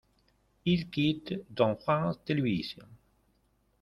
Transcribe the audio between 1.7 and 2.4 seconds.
France